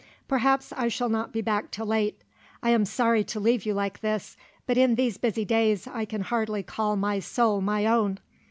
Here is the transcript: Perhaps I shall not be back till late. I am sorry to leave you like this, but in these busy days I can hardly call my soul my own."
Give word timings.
Perhaps 0.27 0.73
I 0.75 0.87
shall 0.87 1.09
not 1.09 1.31
be 1.31 1.41
back 1.43 1.69
till 1.69 1.85
late. 1.85 2.23
I 2.63 2.71
am 2.71 2.85
sorry 2.85 3.23
to 3.25 3.39
leave 3.39 3.67
you 3.67 3.75
like 3.75 3.99
this, 3.99 4.35
but 4.65 4.75
in 4.75 4.95
these 4.95 5.19
busy 5.19 5.45
days 5.45 5.85
I 5.85 6.05
can 6.05 6.21
hardly 6.21 6.63
call 6.63 6.95
my 6.95 7.19
soul 7.19 7.61
my 7.61 7.85
own." 7.85 8.17